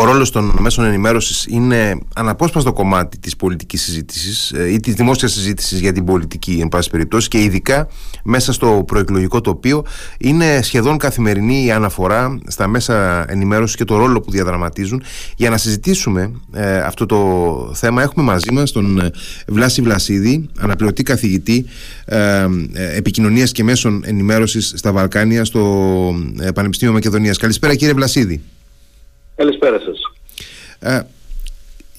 [0.00, 5.32] ο ρόλος των μέσων ενημέρωσης είναι αναπόσπαστο κομμάτι της πολιτικής συζήτησης ε, ή της δημόσιας
[5.32, 7.88] συζήτησης για την πολιτική εν πάση περιπτώσει και ειδικά
[8.22, 9.84] μέσα στο προεκλογικό τοπίο
[10.18, 15.02] είναι σχεδόν καθημερινή η αναφορά στα μέσα ενημέρωσης και το ρόλο που διαδραματίζουν.
[15.36, 19.10] Για να συζητήσουμε ε, αυτό το θέμα έχουμε μαζί μας τον
[19.46, 21.64] Βλάση Βλασίδη αναπληρωτή καθηγητή
[22.04, 22.46] ε,
[22.96, 26.14] επικοινωνίας και μέσων ενημέρωσης στα Βαλκάνια στο
[26.54, 27.36] Πανεπιστήμιο Μακεδονίας.
[27.36, 28.42] Καλησπέρα κύριε Βλασίδη
[29.40, 30.12] Καλησπέρα σας.
[30.78, 31.00] Ε,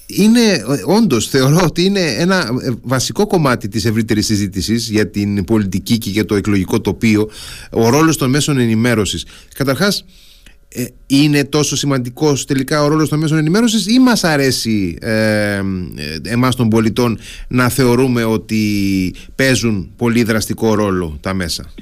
[0.06, 5.98] είναι, όντως θεωρώ ότι είναι ένα ε, βασικό κομμάτι της ευρύτερης συζήτησης για την πολιτική
[5.98, 7.30] και για το εκλογικό τοπίο
[7.70, 9.26] ο ρόλος των μέσων ενημέρωσης.
[9.54, 10.04] Καταρχάς,
[10.68, 15.60] ε, είναι τόσο σημαντικός τελικά ο ρόλος των μέσων ενημέρωσης ή μας αρέσει ε,
[16.28, 21.72] εμάς των πολιτών να θεωρούμε ότι παίζουν πολύ δραστικό ρόλο τα μέσα;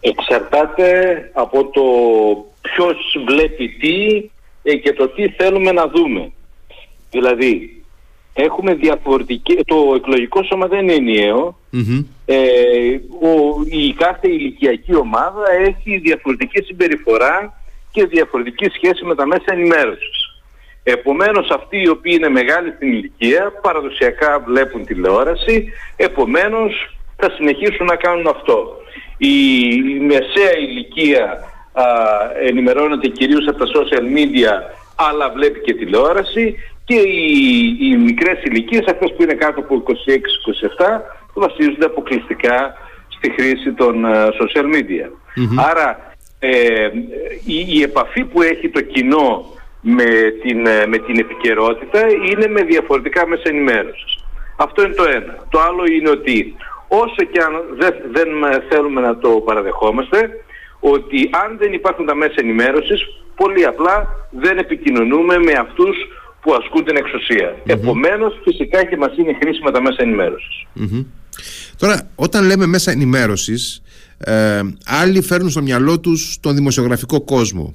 [0.00, 0.90] Εξαρτάται
[1.34, 1.82] από το
[2.74, 4.30] ποιος βλέπει τι
[4.62, 6.32] ε, και το τι θέλουμε να δούμε.
[7.10, 7.82] Δηλαδή,
[8.34, 9.54] έχουμε διαφορετική...
[9.54, 10.98] Το εκλογικό σώμα δεν είναι
[12.26, 12.36] Ε,
[13.20, 17.62] ο, η κάθε ηλικιακή ομάδα έχει διαφορετική συμπεριφορά
[17.92, 20.42] και διαφορετική σχέση με τα μέσα ενημέρωσης.
[20.82, 27.96] Επομένως αυτοί οι οποίοι είναι μεγάλοι στην ηλικία παραδοσιακά βλέπουν τηλεόραση, επομένως θα συνεχίσουν να
[27.96, 28.76] κάνουν αυτό.
[29.18, 29.36] Η
[30.00, 31.84] μεσαία ηλικία α,
[32.46, 34.52] ενημερώνεται κυρίως από τα social media
[35.08, 36.54] αλλά βλέπει και τηλεόραση
[36.84, 41.00] και οι, οι μικρές ηλικίες, αυτές που είναι κάτω από 26-27,
[41.34, 42.74] βασίζονται αποκλειστικά
[43.08, 44.04] στη χρήση των
[44.40, 45.08] social media.
[45.70, 46.88] Άρα ε,
[47.46, 49.44] η, η, επαφή που έχει το κοινό
[49.80, 50.10] με
[50.42, 54.24] την, ε, με την επικαιρότητα είναι με διαφορετικά μέσα ενημέρωσης.
[54.56, 55.46] Αυτό είναι το ένα.
[55.50, 56.54] Το άλλο είναι ότι
[56.88, 58.28] όσο και αν δεν, δεν
[58.70, 60.44] θέλουμε να το παραδεχόμαστε,
[60.80, 63.00] ότι αν δεν υπάρχουν τα μέσα ενημέρωσης,
[63.36, 65.96] πολύ απλά δεν επικοινωνούμε με αυτούς
[66.40, 67.54] που ασκούν την εξουσία.
[67.54, 67.70] Mm-hmm.
[67.70, 70.02] Επομένως, φυσικά και μας είναι χρήσιμα τα μέσα
[71.76, 73.82] Τώρα, όταν λέμε μέσα ενημέρωσης,
[74.18, 77.74] ε, άλλοι φέρνουν στο μυαλό τους τον δημοσιογραφικό κόσμο.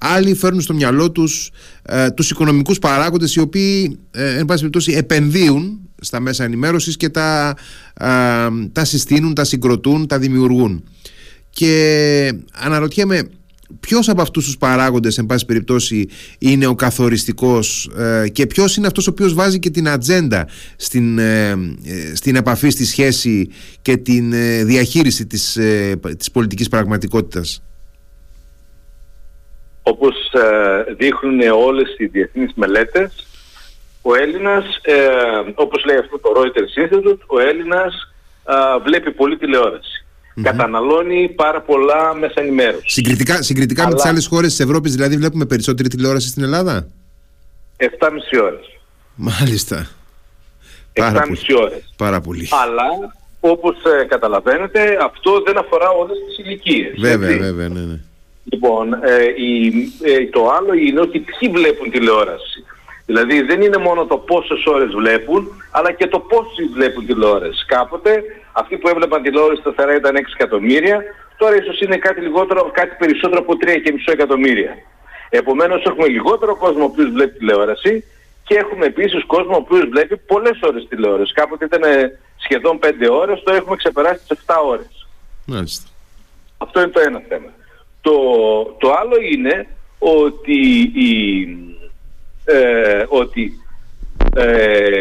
[0.00, 1.50] Άλλοι φέρνουν στο μυαλό τους
[1.82, 7.08] ε, τους οικονομικούς παράγοντες οι οποίοι, ε, εν πάση περιπτώσει, επενδύουν στα μέσα ενημέρωσης και
[7.08, 7.56] τα,
[8.00, 8.06] ε,
[8.72, 10.84] τα συστήνουν, τα συγκροτούν, τα δημιουργούν
[11.60, 13.30] και αναρωτιέμαι
[13.80, 18.86] ποιος από αυτούς τους παράγοντες εν πάση περιπτώσει είναι ο καθοριστικός ε, και ποιος είναι
[18.86, 23.50] αυτός ο οποίος βάζει και την ατζέντα στην, ε, ε, στην επαφή, στη σχέση
[23.82, 24.32] και την
[24.66, 25.58] διαχείριση της,
[26.18, 27.62] της πολιτικής πραγματικότητας;
[29.82, 30.14] Όπως
[30.96, 33.26] δείχνουν όλες οι διεθνείς μελέτες
[34.02, 34.64] ο Έλληνας,
[35.54, 38.14] όπως λέει αυτό το Reuters Institute, ο Έλληνας
[38.84, 40.04] βλέπει πολύ τηλεόραση
[40.42, 42.92] καταναλώνει πάρα πολλά μέσα ενημέρωσης.
[42.92, 43.90] Συγκριτικά, συγκριτικά Αλλά...
[43.90, 46.88] με τις άλλες χώρες της Ευρώπης, δηλαδή, βλέπουμε περισσότερη τηλεόραση στην Ελλάδα;
[47.76, 47.86] 7,5
[48.42, 48.78] ώρες.
[49.14, 49.88] Μάλιστα.
[50.92, 51.22] 7,5
[51.60, 51.94] ώρες.
[51.96, 52.48] Πάρα πολύ.
[52.50, 56.94] Αλλά όπως ε, καταλαβαίνετε, αυτό δεν αφορά όλες τις ηλικίες.
[56.98, 57.98] Βέβαια, βέβαια, ναι, ναι.
[58.44, 59.72] Λοιπόν, ε, η,
[60.02, 62.64] ε, το άλλο είναι ότι ποιοι βλέπουν τηλεόραση.
[63.10, 67.64] Δηλαδή δεν είναι μόνο το πόσες ώρες βλέπουν, αλλά και το πόσοι βλέπουν τηλεόραση.
[67.66, 68.22] Κάποτε
[68.52, 71.02] αυτοί που έβλεπαν τηλεόραση σταθερά ήταν 6 εκατομμύρια,
[71.36, 74.74] τώρα ίσως είναι κάτι, λιγότερο, κάτι περισσότερο από 3,5 εκατομμύρια.
[75.28, 78.04] Επομένως έχουμε λιγότερο κόσμο ο οποίος βλέπει τηλεόραση
[78.44, 81.32] και έχουμε επίσης κόσμο ο οποίος βλέπει πολλές ώρες τηλεόραση.
[81.32, 81.82] Κάποτε ήταν
[82.36, 85.06] σχεδόν 5 ώρες, τώρα έχουμε ξεπεράσει τις 7 ώρες.
[85.46, 85.88] Μάλιστα.
[86.58, 87.50] Αυτό είναι το ένα θέμα.
[88.00, 88.12] Το,
[88.78, 89.66] το άλλο είναι
[89.98, 90.58] ότι
[90.94, 91.10] η,
[92.44, 93.52] ε, ότι
[94.36, 94.98] ε,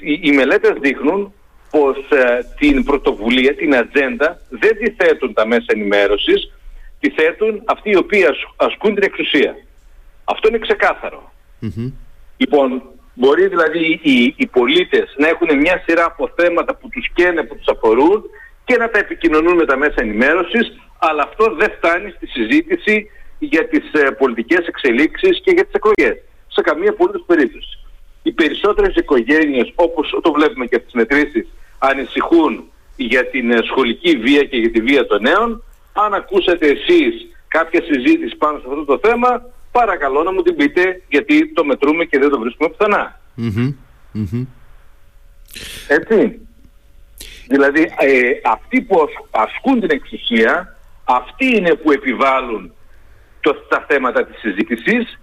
[0.00, 1.32] οι, οι μελέτες δείχνουν
[1.70, 6.52] πως ε, την πρωτοβουλία, την ατζέντα δεν τη θέτουν τα μέσα ενημέρωσης,
[7.00, 8.24] τη θέτουν αυτοί οι οποίοι
[8.56, 9.56] ασκούν την εξουσία.
[10.24, 10.58] Αυτό είναι
[12.36, 12.82] Λοιπόν,
[13.14, 17.56] μπορεί δηλαδή οι, οι πολίτες να έχουν μια σειρά από θέματα που τους καίνε, που
[17.56, 18.22] τους αφορούν
[18.64, 23.68] και να τα επικοινωνούν με τα μέσα ενημέρωσης, αλλά αυτό δεν φτάνει στη συζήτηση για
[23.68, 26.16] τις ε, πολιτικές εξελίξεις και για τις εκλογές
[26.54, 27.78] σε καμία απολύτως περίπτωση.
[28.22, 31.46] Οι περισσότερες οικογένειες, όπως το βλέπουμε και από τις μετρήσεις,
[31.78, 32.64] ανησυχούν
[32.96, 35.62] για την ε, σχολική βία και για τη βία των νέων.
[35.92, 39.42] Αν ακούσατε εσείς κάποια συζήτηση πάνω σε αυτό το θέμα,
[39.72, 43.20] παρακαλώ να μου την πείτε γιατί το μετρούμε και δεν το βρίσκουμε πουθενά.
[45.88, 46.40] Έτσι.
[47.48, 48.96] Δηλαδή ε, αυτοί που
[49.30, 52.72] ασκούν την εξουσία, αυτοί είναι που επιβάλλουν
[53.40, 55.18] το, τα θέματα της συζήτησης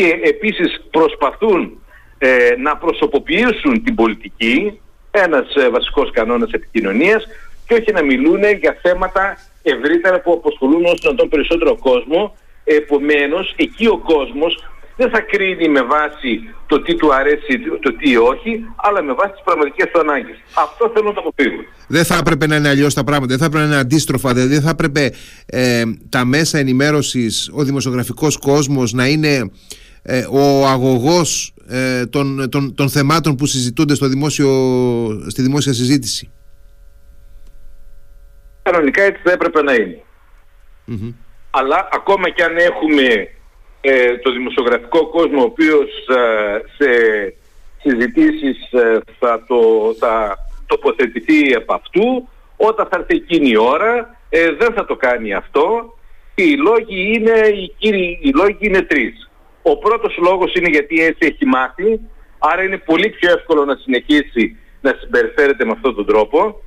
[0.00, 1.78] και επίσης προσπαθούν
[2.18, 2.28] ε,
[2.62, 4.80] να προσωποποιήσουν την πολιτική,
[5.10, 7.26] ένας ε, βασικός κανόνας επικοινωνίας
[7.66, 13.54] και όχι να μιλούν για θέματα ευρύτερα που αποσχολούν όσο να τον περισσότερο κόσμο Επομένως,
[13.56, 14.64] εκεί ο κόσμος
[14.96, 19.32] δεν θα κρίνει με βάση το τι του αρέσει, το τι όχι, αλλά με βάση
[19.32, 20.36] τις πραγματικές του ανάγκες.
[20.54, 21.62] Αυτό θέλω να το αποφύγω.
[21.88, 24.52] Δεν θα έπρεπε να είναι αλλιώς τα πράγματα, δεν θα έπρεπε να είναι αντίστροφα, δηλαδή
[24.52, 25.10] δεν θα έπρεπε
[25.46, 29.50] ε, τα μέσα ενημέρωσης, ο δημοσιογραφικός κόσμος να είναι
[30.02, 34.48] ε, ο αγωγός ε, των, των, των θεμάτων που συζητούνται στο δημόσιο,
[35.28, 36.30] στη δημόσια συζήτηση.
[38.62, 40.02] Κανονικά έτσι θα έπρεπε να ειναι
[41.50, 43.28] Αλλά ακόμα και αν έχουμε
[43.80, 46.90] ε, το δημοσιογραφικό κόσμο ο οποίος ε, σε
[47.82, 49.60] συζητήσεις ε, θα, το,
[49.98, 50.36] θα
[50.66, 54.18] τοποθετηθεί από αυτού όταν θα έρθει εκείνη η ώρα
[54.58, 55.94] δεν θα το κάνει αυτό
[56.34, 59.29] και οι λόγοι είναι, οι, κύριοι, οι λόγοι είναι τρεις.
[59.62, 62.00] Ο πρώτος λόγος είναι γιατί έτσι έχει μάθει
[62.38, 66.62] άρα είναι πολύ πιο εύκολο να συνεχίσει να συμπεριφέρεται με αυτόν τον τρόπο.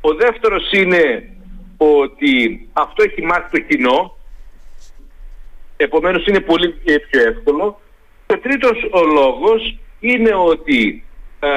[0.00, 1.28] Ο δεύτερος είναι
[1.76, 4.16] ότι αυτό έχει μάθει το κοινό
[5.76, 6.68] Επομένως είναι πολύ
[7.10, 7.80] πιο εύκολο.
[8.26, 11.04] Και τρίτος ο λόγος είναι ότι
[11.40, 11.48] ε,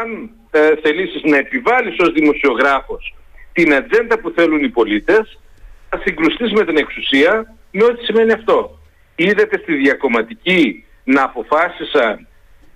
[0.00, 3.14] αν ε, θελήσεις να επιβάλλεις ως δημοσιογράφος
[3.52, 5.40] την ατζέντα που θέλουν οι πολίτες,
[5.88, 8.78] θα συγκρουστείς με την εξουσία με ό,τι σημαίνει αυτό.
[9.16, 12.26] Είδατε στη διακομματική να αποφάσισαν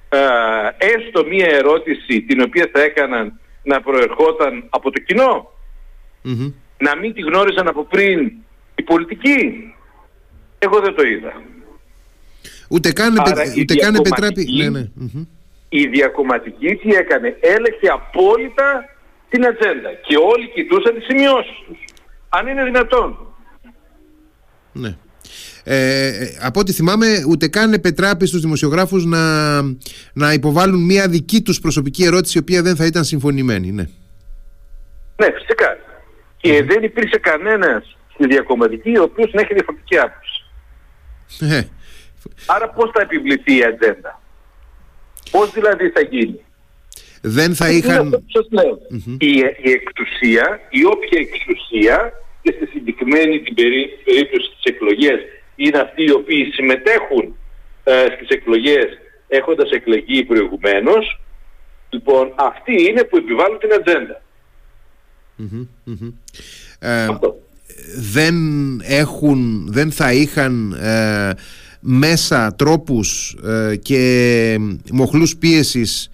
[0.08, 0.18] ε,
[0.78, 5.50] έστω μία ερώτηση την οποία θα έκαναν να προερχόταν από το κοινο
[6.78, 8.32] Να μην τη γνώριζαν από πριν
[8.74, 9.74] οι πολιτικοί;
[10.58, 11.32] Εγώ δεν το είδα.
[12.68, 13.14] Ούτε καν,
[13.58, 14.44] ούτε καν επιτρέπει.
[14.52, 14.88] Ναι, ναι.
[15.68, 18.84] Η διακομματική τι έκανε; Έλεγχε απόλυτα
[19.28, 19.92] την ατζέντα.
[20.06, 21.78] Και όλοι κοιτούσαν τις σημειώσεις τους.
[22.28, 23.18] Αν είναι δυνατόν.
[24.72, 24.96] Ναι.
[25.70, 26.10] Ε,
[26.40, 29.62] από ό,τι θυμάμαι ούτε καν επετράπει στους δημοσιογράφους να,
[30.12, 33.72] να υποβάλουν μια δική τους προσωπική ερώτηση η οποία δεν θα ήταν συμφωνημένη.
[33.72, 33.82] Ναι,
[35.16, 35.78] ναι φυσικά.
[36.36, 40.44] Και δεν υπήρξε κανένας στη διακομματική ο οποίος να έχει διαφορετική άποψη.
[41.40, 41.62] Ε.
[42.46, 44.22] Άρα πώς θα επιβληθεί η ατζέντα;
[45.30, 46.40] Πώς δηλαδή θα γίνει;
[47.20, 48.24] Δεν θα είχαν...
[49.18, 49.32] η,
[49.62, 52.12] η εξουσία, η όποια εξουσία
[52.42, 55.20] και στη συγκεκριμένη την περίπτωση της εκλογές
[55.58, 57.36] είναι αυτοί οι οποίοι συμμετέχουν
[57.84, 58.86] ε, στις εκλογές
[59.28, 61.20] έχοντας εκλεγεί προηγουμένως.
[61.90, 64.22] Λοιπόν αυτοί είναι που επιβάλλουν την ατζεντα
[66.78, 67.06] Ε,
[67.96, 68.36] δεν
[68.82, 71.32] έχουν, δεν θα είχαν ε,
[71.80, 74.56] μέσα τρόπους ε, και
[74.92, 76.10] μοχλούς πίεσης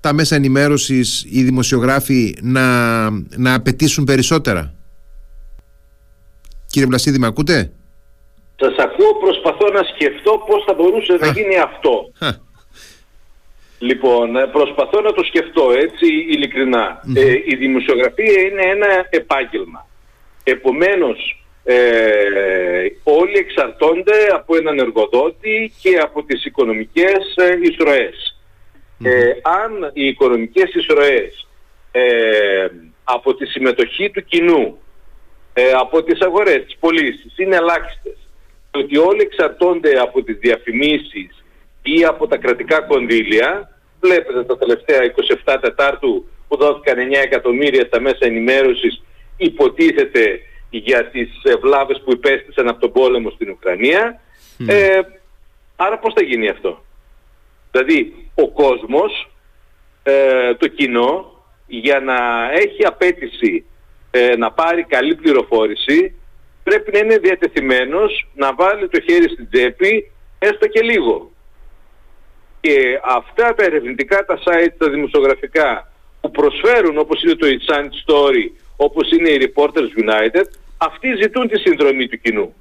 [0.00, 4.74] τα μέσα ενημέρωσης οι δημοσιογράφοι να, να απαιτήσουν περισσότερα;
[6.66, 7.72] Κύριε Βλασίδη, με ακούτε;
[8.56, 12.12] Σας ακούω, προσπαθώ να σκεφτώ πώς θα μπορούσε να γίνει αυτό.
[13.78, 16.06] Λοιπόν, ε, προσπαθώ να το σκεφτώ έτσι
[17.46, 19.86] η δημοσιογραφία είναι ένα επάγγελμα.
[20.44, 28.36] Επομένως, ε, όλοι εξαρτώνται από έναν εργοδότη και από τις οικονομικές ε, εισρωές.
[29.04, 31.48] Ε, αν οι οικονομικές εισρωές
[31.92, 32.66] ε,
[33.04, 34.78] από τη συμμετοχή του κοινού,
[35.52, 38.21] ε, από τις αγορές, τις πωλήσεις είναι ελάχιστες,
[38.78, 41.44] ότι όλοι εξαρτώνται από τις διαφημίσεις
[41.82, 44.98] ή από τα κρατικά κονδύλια, βλέπετε τα τελευταία
[45.44, 49.02] 27 Τετάρτου που δόθηκαν 9 εκατομμύρια στα μέσα ενημέρωσης
[49.36, 50.40] υποτίθεται
[50.70, 51.28] για τις
[51.60, 54.20] βλάβες που υπέστησαν από τον πόλεμο στην Ουκρανία.
[54.66, 55.00] Ε,
[55.76, 56.84] άρα πώς θα γίνει αυτό;
[57.70, 59.30] Δηλαδή ο κόσμος,
[60.02, 61.32] ε, το κοινό,
[61.66, 63.64] για να έχει απέτηση
[64.10, 66.14] ε, να πάρει καλή πληροφόρηση,
[66.62, 71.30] πρέπει να είναι διατεθειμένος να βάλει το χέρι στην τσέπη έστω και λίγο.
[72.60, 78.50] Και αυτά τα ερευνητικά τα site, τα δημοσιογραφικά που προσφέρουν όπως είναι το It's Story
[78.76, 80.44] όπως είναι οι Reporters United,
[80.76, 82.54] αυτοί ζητούν τη συνδρομή του κοινού,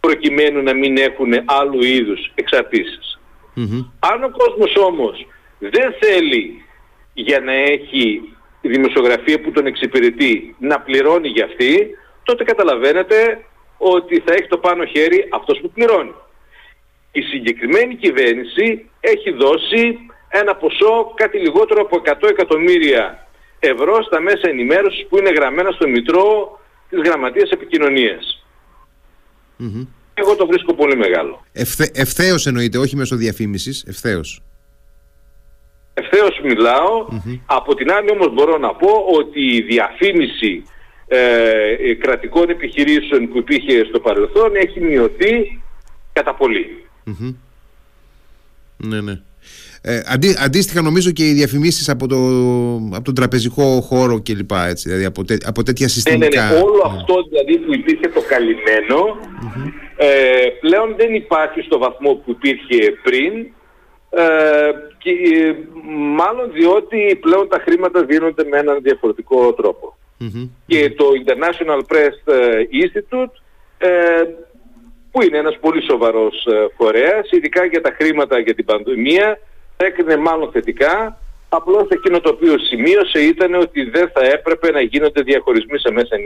[0.00, 2.32] προκειμένου να μην έχουν άλλου είδους
[3.98, 5.26] Αν ο κόσμος όμως
[5.58, 6.62] δεν θέλει
[7.14, 8.20] για να έχει
[8.60, 11.90] δημοσιογραφία που τον εξυπηρετεί να πληρώνει για αυτή,
[12.26, 13.44] τότε καταλαβαίνετε
[13.78, 16.14] ότι θα έχει το πάνω χέρι αυτός που πληρώνει.
[17.12, 19.82] Η συγκεκριμένη κυβέρνηση έχει δώσει
[20.28, 23.26] ένα ποσό κάτι λιγότερο από 100 εκατομμύρια
[23.58, 27.50] ευρώ στα μέσα ενημέρωσης που είναι γραμμένα στο Μητρό της Γραμματείας
[30.14, 31.44] Εγώ το βρίσκω πολύ μεγάλο.
[31.52, 34.42] Ευθέ, ευθέως εννοείται, όχι μέσω διαφήμισης, ευθέως.
[35.94, 36.40] Ευθέως
[37.46, 40.64] Από την άλλη όμως μπορώ να πω ότι η διαφήμιση
[41.08, 45.62] ε, κρατικών επιχειρήσεων που υπήρχε στο παρελθόν έχει μειωθεί
[46.12, 46.36] κατά
[48.76, 49.20] Ναι, ναι.
[49.88, 52.16] Ε, αντί, αντίστοιχα νομίζω και οι διαφημίσεις από, το,
[52.96, 54.50] από τον τραπεζικό χώρο κλπ.
[54.68, 56.42] Έτσι, δηλαδή από, τέ, από τέτοια συστημικά.
[56.42, 56.62] Ναι, ναι, ναι.
[56.62, 59.00] Όλο αυτό δηλαδή που υπήρχε το καλυμμενο
[59.96, 63.32] ε, πλέον δεν υπάρχει στο βαθμό που υπήρχε πριν
[64.10, 65.54] ε, και, ε,
[66.16, 69.54] μάλλον διότι πλέον τα χρήματα δίνονται με έναν διαφορετικό
[70.66, 73.34] Και το International Press ε, Institute
[75.10, 76.46] που είναι ένας πολύ σοβαρός
[76.76, 79.38] φορέας, ειδικά για τα χρήματα για την πανδημία,
[79.76, 85.22] έκρινε μάλλον θετικά, απλώς εκείνο το οποίο σημείωσε ήταν ότι δεν θα έπρεπε να γίνονται
[85.22, 86.16] διαχωρισμοί σε μέσα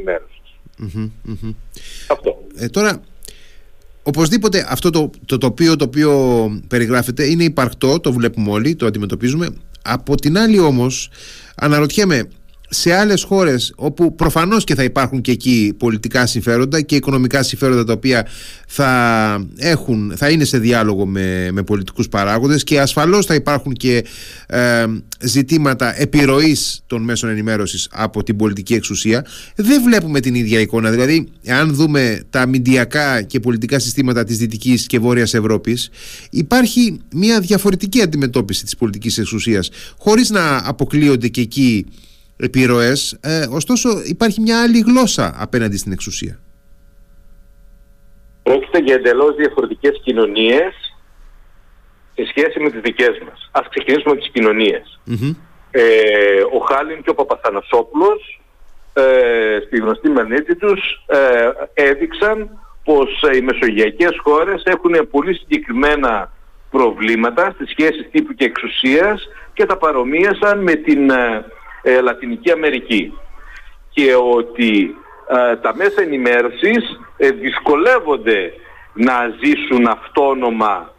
[2.09, 2.43] Αυτό.
[2.57, 3.03] Ε, τώρα,
[4.03, 9.49] Οπωσδήποτε αυτό το, το τοπίο το οποίο περιγράφεται είναι υπαρκτό, το βλέπουμε όλοι, το αντιμετωπίζουμε.
[9.83, 11.11] Από την άλλη όμως
[11.57, 12.29] αναρωτιέμαι
[12.73, 17.85] σε άλλες χώρες όπου προφανώς και θα υπάρχουν και εκεί πολιτικά συμφέροντα και οικονομικά συμφέροντα
[17.85, 18.27] τα οποία
[18.67, 24.05] θα, έχουν, θα είναι σε διάλογο με, με πολιτικούς παράγοντες και ασφαλώς θα υπάρχουν και
[24.47, 24.85] ε,
[25.21, 29.27] ζητήματα επιρροής των μέσων ενημέρωσης από την πολιτική εξουσία.
[29.55, 30.91] Δεν βλέπουμε την ίδια εικόνα.
[30.91, 35.91] Δηλαδή αν δούμε τα μηντιακά και πολιτικά συστήματα της Δυτικής και Βόρειας Ευρώπης
[36.31, 39.71] υπάρχει μια διαφορετική αντιμετώπιση της πολιτικής εξουσίας.
[39.99, 41.87] Χωρίς να αποκλείονται και εκεί
[42.41, 46.39] επιρροές, ε, ωστόσο υπάρχει μια άλλη γλώσσα απέναντι στην εξουσία.
[48.43, 50.75] Πρόκειται για εντελώς διαφορετικές κοινωνίες
[52.15, 53.49] σε σχέση με τις δικές μας.
[53.51, 55.01] Ας ξεκινήσουμε με τις κοινωνιες
[55.71, 55.83] Ε,
[56.53, 58.41] ο Χάλιν και ο Παπαθανασόπουλος
[58.93, 66.33] ε, στη γνωστή μανίτη τους ε, έδειξαν πως οι μεσογειακές χώρες έχουν πολύ συγκεκριμένα
[66.71, 71.11] προβλήματα στις σχέσεις τύπου και εξουσίας και τα παρομοίασαν με την
[71.83, 73.13] ε, ε, Λατινική Αμερική.
[73.91, 74.95] Και ότι
[75.29, 78.53] ε, τα μέσα ενημέρωσης ε, δυσκολεύονται
[78.93, 80.95] να ζήσουν αυτόνομα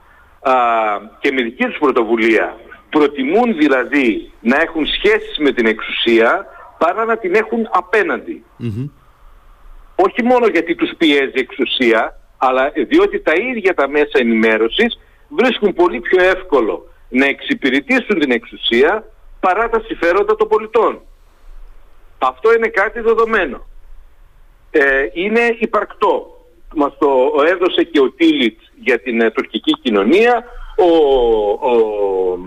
[1.20, 2.56] και με δική τους πρωτοβουλία.
[2.90, 6.46] Προτιμούν δηλαδή να έχουν σχέσεις με την εξουσία
[6.78, 8.44] παρά να την έχουν απεναντι
[9.96, 15.74] Όχι μόνο γιατί τους πιέζει η εξουσία, αλλά διότι τα ίδια τα μέσα ενημέρωσης βρίσκουν
[15.74, 19.04] πολύ πιο εύκολο να εξυπηρετήσουν την εξουσία
[19.42, 21.02] παρά τα συμφέροντα των πολιτών.
[22.18, 23.68] Αυτό είναι κάτι δεδομένο.
[24.72, 26.36] Ε, είναι υπαρκτό.
[26.76, 30.44] Μας το έδωσε και ο Τίλιτς για την ε, τουρκική κοινωνία,
[30.78, 30.92] ο,
[31.70, 32.38] ο,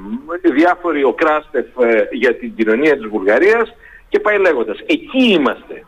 [0.55, 3.75] διάφοροι, ο Κράστεφ ε, για την κοινωνία της Βουλγαρίας
[4.09, 4.79] και πάει λέγοντας.
[4.87, 5.85] Εκεί είμαστε.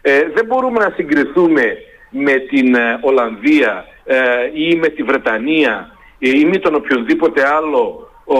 [0.00, 1.76] Ε, δεν μπορούμε να συγκριθούμε
[2.10, 3.84] με την Ολλανδία
[4.54, 8.38] ή με τη Βρετανία ή με τον οποιοδήποτε άλλο ο,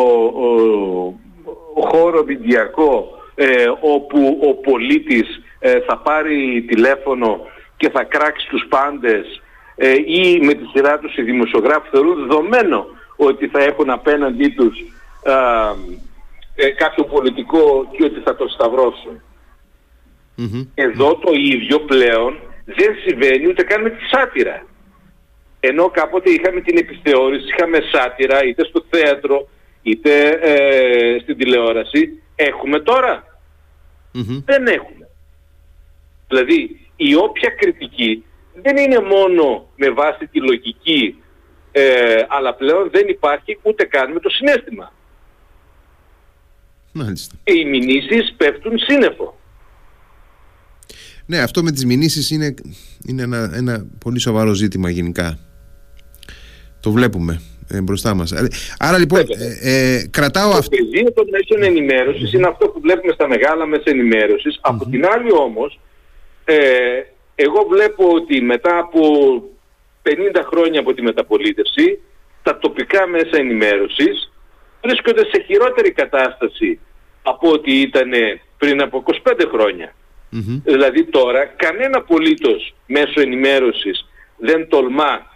[1.82, 7.40] χώρο βιντιακό ε, όπου ο πολίτης ε, θα πάρει τηλέφωνο
[7.76, 9.42] και θα κράξει τους πάντες
[9.76, 14.78] ε, ή με τη σειρά τους οι δημοσιογράφοι θεωρούν δεδομένο ότι θα έχουν απέναντί τους
[16.76, 19.22] κάποιο πολιτικό και ότι θα το σταυρωσουν
[20.74, 24.66] Εδώ το ίδιο πλέον δεν συμβαίνει ούτε καν με τη σάτυρα.
[25.60, 29.48] Ενώ κάποτε είχαμε την επιθεώρηση, είχαμε σάτυρα είτε στο θέατρο
[29.84, 32.80] είτε ε, στην τηλεόραση, έχουμε
[34.44, 35.08] Δεν έχουμε.
[36.28, 38.24] Δηλαδή η όποια κριτική
[38.62, 41.22] δεν είναι μόνο με βάση τη λογική,
[41.72, 44.92] ε, αλλά πλέον δεν υπάρχει ούτε καν με το συνέστημα.
[46.92, 47.36] Μάλιστα.
[47.44, 49.38] Και οι μηνύσεις πέφτουν σύννεφο.
[51.26, 52.54] Ναι, αυτό με τις μηνύσεις είναι,
[53.06, 55.38] είναι ένα, ένα πολύ σοβαρό ζήτημα γενικά.
[56.80, 58.32] Το βλέπουμε ε, μπροστά μας.
[58.32, 60.76] Ε, άρα λοιπόν ε, ε, κρατάω αυτό.
[60.76, 63.84] Το πεδίο των μέσων ενημέρωσης είναι αυτό που βλέπουμε στα μεγάλα μέσα
[64.60, 65.80] Από την άλλη όμως,
[66.44, 66.56] ε,
[67.34, 69.00] εγώ βλέπω ότι μετά από
[70.02, 71.98] 50 χρόνια από τη μεταπολίτευση,
[72.42, 74.32] τα τοπικά μέσα ενημέρωσης
[74.82, 76.78] βρίσκονται σε χειρότερη κατάσταση
[77.22, 78.10] από ό,τι ήταν
[78.58, 79.94] πριν από 25 χρονια
[80.64, 84.06] Δηλαδή τώρα κανένα πολίτος μέσω ενημέρωσης
[84.36, 85.26] δεν τολμά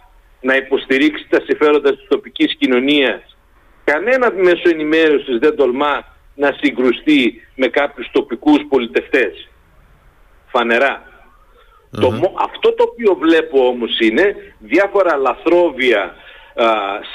[0.41, 3.37] να υποστηρίξει τα συμφέροντα της τοπικής κοινωνίας.
[3.83, 6.05] Κανένα μέσο ενημέρωσης δεν τολμά
[6.35, 9.49] να συγκρουστεί με κάποιους τοπικούς πολιτευτές.
[11.91, 16.15] Το, αυτό το οποίο βλέπω όμως είναι διάφορα λαθρόβια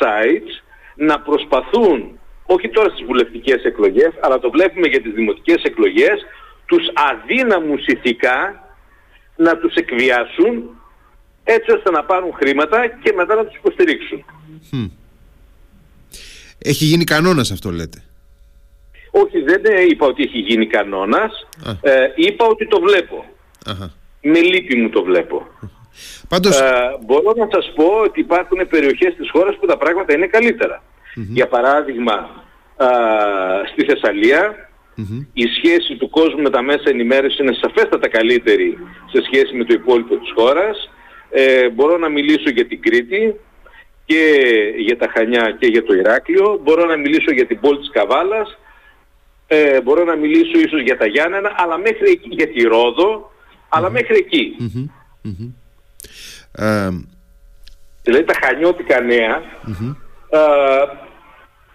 [0.00, 0.62] sites
[0.95, 6.26] να προσπαθούν, όχι τώρα στις βουλευτικές εκλογές, αλλά το βλέπουμε για τις δημοτικές εκλογές,
[6.66, 8.64] τους αδύναμους ηθικά
[9.37, 10.81] να τους εκβιάσουν
[11.45, 14.25] έτσι ώστε να πάρουν χρήματα και μετά να τους υποστηρίξουν.
[16.59, 18.03] Έχει γίνει κανόνας αυτό λέτε.
[19.11, 21.47] Όχι, δεν είπα ότι έχει γίνει κανόνας.
[21.81, 23.25] Ε, είπα ότι το βλέπω.
[23.67, 23.93] Αχα.
[24.23, 25.47] Με λύπη μου το βλέπω.
[26.29, 26.61] Πάντως...
[26.61, 30.29] Ε, μπορώ να σας πω ότι υπάρχουν περιοχές της χώρας που τα πράγματα είναι
[31.15, 32.45] Για παράδειγμα,
[33.73, 34.69] στη θεσσαλια
[35.33, 38.79] η σχέση του κόσμου με τα μέσα ενημέρωσης είναι σαφέστατα καλύτερη
[39.13, 40.91] σε σχέση με το υπόλοιπο της χώρας
[41.37, 43.41] Ε, μπορώ να μιλήσω για την Κρήτη
[44.05, 44.23] και
[44.76, 46.61] για τα Χανιά και για το Ηράκλειο.
[46.62, 48.59] Μπορώ να μιλήσω για την πόλη της Καβάλας.
[49.47, 53.31] Ε, μπορώ να μιλήσω ίσως για τα Γιάννενα, αλλά μέχρι εκεί, για τη Ρόδο,
[53.69, 54.57] αλλά μέχρι εκεί.
[56.53, 56.88] Ε,
[58.03, 59.43] δηλαδή τα χανιώτικα νέα,
[60.29, 60.41] ε,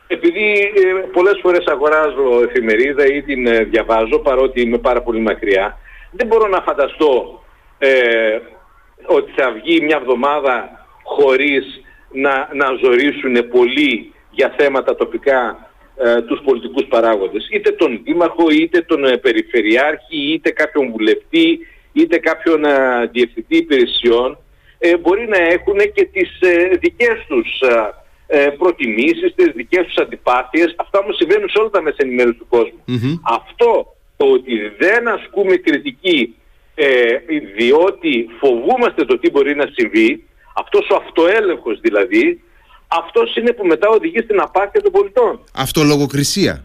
[0.07, 5.77] επειδή ε, πολλές φορές αγοράζω εφημερίδα ή την ε, διαβάζω, παρότι είμαι πάρα πολύ μακριά,
[6.11, 7.43] δεν μπορώ να φανταστώ
[7.77, 8.39] ε,
[9.05, 16.41] ότι θα βγει μια εβδομάδα χωρίς να, να ζορίσουν πολύ για θέματα τοπικά ε, τους
[16.43, 17.47] πολιτικούς παράγοντες.
[17.51, 21.59] Είτε τον δήμαρχο, είτε τον ε, περιφερειάρχη, είτε κάποιον βουλευτή,
[21.93, 24.37] είτε κάποιον ε, διευθυντή υπηρεσιών.
[24.77, 26.29] Ε, μπορεί να έχουν και τις
[26.79, 27.61] δικές τους
[28.57, 30.73] προτιμήσεις, τις δικές τους αντιπάθειες.
[30.77, 32.83] Αυτά όμως συμβαίνουν σε όλα τα μέσα ενημέρωσης του κόσμου.
[33.23, 36.35] Αυτό το ότι δεν ασκούμε κριτική
[37.55, 40.23] διότι φοβούμαστε το τι μπορεί να συμβεί,
[40.55, 42.41] αυτός ο αυτοέλεγχος δηλαδή,
[42.87, 45.39] αυτός είναι που μετά οδηγεί στην απάθεια των πολιτών.
[45.53, 46.63] Αυτολογοκρισία.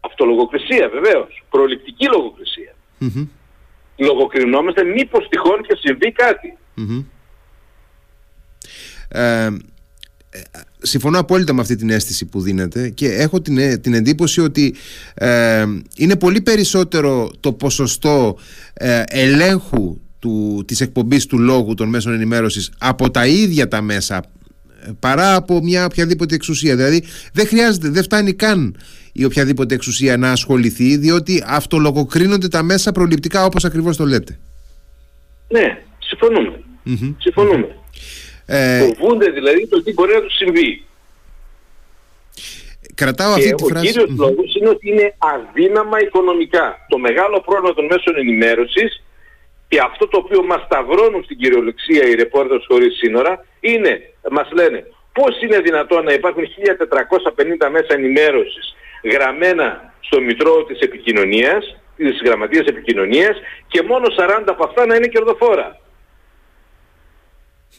[0.00, 1.42] Αυτολογοκρισία βεβαίως.
[1.50, 2.74] Προληπτική λογοκρισία.
[3.00, 3.28] Mm-hmm.
[3.96, 6.12] Λογοκρινόμαστε μήπως τυχόν και συμβεί
[9.08, 9.48] Ε,
[10.78, 14.74] συμφωνώ απόλυτα με αυτή την αίσθηση που δίνεται και έχω την, ε, την εντύπωση ότι
[15.14, 15.64] ε,
[15.96, 18.38] είναι πολύ περισσότερο το ποσοστό
[18.72, 24.24] ε, ελέγχου του, της εκπομπής του λόγου των μέσων ενημέρωσης από τα ίδια τα μέσα
[25.00, 26.76] παρά από μια οποιαδήποτε εξουσία.
[26.76, 28.76] Δηλαδή δεν χρειάζεται, δεν φτάνει καν
[29.12, 34.38] η οποιαδήποτε εξουσία να ασχοληθεί διότι αυτολογοκρίνονται τα μέσα προληπτικά όπως ακριβώς το λέτε.
[35.48, 36.60] Ναι, συμφωνούμε.
[36.86, 37.14] Mm-hmm.
[37.18, 37.79] Συμφωνούμε.
[38.52, 40.84] Ε, Φοβούνται δηλαδή το τι μπορεί να τους συμβεί.
[42.94, 43.86] Κρατάω αυτή τη ο φράση.
[43.86, 46.86] Ο κύριος λόγος είναι ότι είναι αδύναμα οικονομικά.
[46.88, 49.02] Το μεγάλο πρόβλημα των μέσων ενημέρωσης
[49.68, 53.94] και αυτό το οποίο μας σταυρώνουν στην κυριολεξία οι ρεπόρτες χωρίς σύνορα είναι,
[54.30, 58.74] μας λένε, πώς είναι δυνατόν να υπάρχουν 1450 μέσα ενημέρωσης
[59.12, 63.36] γραμμένα στο μητρό της επικοινωνίας, της γραμματείας επικοινωνίας
[63.68, 65.79] και μόνο 40 από αυτά να είναι κερδοφόρα.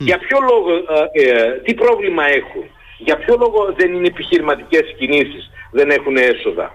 [0.05, 0.71] Για ποιο λόγο,
[1.13, 2.63] ε, ε, τι πρόβλημα έχουν,
[2.97, 6.71] για ποιο λόγο δεν είναι επιχειρηματικές κινήσεις, δεν έχουν έσοδα;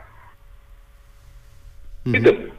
[2.10, 2.50] Πείτε μου.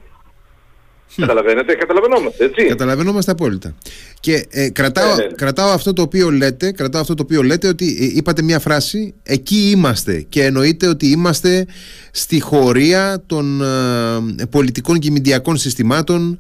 [1.16, 3.76] Καταλαβαίνετε, καταλαβαίνόμαστε, έτσι; Καταλαβαίνόμαστε απόλυτα.
[4.20, 5.32] Και ε, κρατάω, ναι, ναι.
[5.32, 9.14] κρατάω αυτό το οποίο λέτε, κρατάω αυτό το οποίο λέτε ότι ε, είπατε μια φράση,
[9.24, 11.68] εκεί είμαστε και εννοείται ότι είμαστε
[12.12, 16.40] στη χωρία των ε, πολιτικών και μηντιακών συστημάτων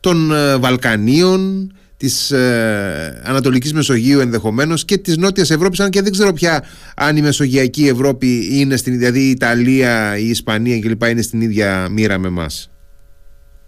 [0.00, 6.32] των Βαλκανίων, της ε, Ανατολικής Μεσογείου ενδεχομένως και της Νότιας Ευρώπης αν και δεν ξέρω
[6.32, 6.64] πια
[6.96, 11.88] αν η Μεσογειακή Ευρώπη είναι στην δηλαδή η Ιταλία, η Ισπανία κλπ είναι στην ίδια
[11.90, 12.70] μοίρα με εμάς.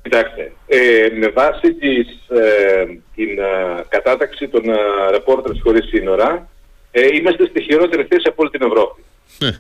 [0.03, 4.77] Κοιτάξτε, ε, με βάση της, ε, την ε, κατάταξη των ε,
[5.17, 6.49] Reporters χωρίς σύνορα,
[6.91, 9.03] ε, είμαστε στη χειρότερη θέση από όλη την Ευρώπη.
[9.39, 9.51] Ναι.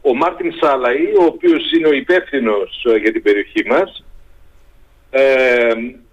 [0.00, 4.04] ο Μάρτιν Σάλαϊ, ο οποίος είναι ο υπεύθυνος για την περιοχή μας,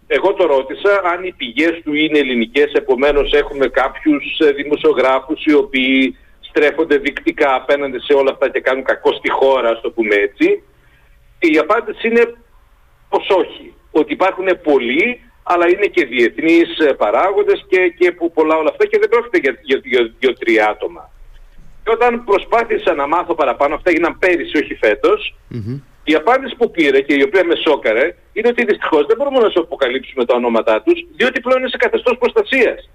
[0.08, 4.24] εγώ το ρώτησα αν οι πηγές του είναι ελληνικές, επομένως έχουμε κάποιους
[4.56, 9.82] δημοσιογράφους οι οποίοι στρέφονται δεικτικά απέναντι σε όλα αυτά και κάνουν κακό στη χώρα, ας
[9.82, 10.64] το πούμε έτσι.
[11.40, 12.34] Η απάντηση είναι
[13.10, 13.74] πως όχι.
[13.92, 19.00] Ότι υπάρχουν πολλοί, αλλά είναι και διεθνείς ε, παράγοντες και, και πολλά όλα αυτά και
[19.00, 21.10] δεν πρόκειται για, για, για δύο-τρία άτομα.
[21.84, 25.36] Και όταν προσπάθησα να μάθω παραπάνω, αυτά έγιναν πέρυσι, όχι φέτος,
[26.12, 29.50] η απάντηση που πήρε και η οποία με σόκαρε είναι ότι δυστυχώς δεν μπορούμε να
[29.50, 32.90] σου αποκαλύψουμε τα ονόματά τους, διότι πλέον είναι σε καθεστώς προστασίας.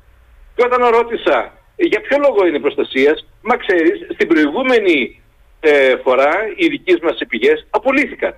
[0.54, 1.38] Και όταν ρώτησα
[1.76, 5.22] για ποιο λόγο είναι προστασίας, μα ξέρεις, στην προηγούμενη
[5.60, 8.34] ε, φορά οι δικές μας πηγές απολύθηκαν.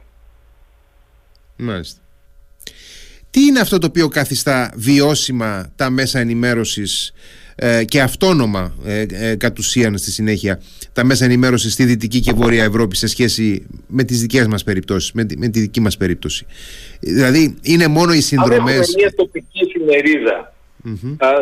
[1.57, 2.01] Μάλιστα.
[3.31, 7.13] Τι είναι αυτό το οποίο καθιστά βιώσιμα τα μέσα ενημέρωσης
[7.57, 12.33] ε, και αυτόνομα ε, ε, κατ' ουσίαν στη συνέχεια τα μέσα ενημέρωσης στη Δυτική και
[12.33, 15.97] Βόρεια Ευρώπη σε σχέση με τις δικές μας περιπτώσεις, με, τη, με τη δική μας
[15.97, 16.47] περίπτωση.
[17.01, 18.75] Δηλαδή είναι μόνο οι συνδρομές...
[18.75, 19.61] Αν έχουμε μια τοπική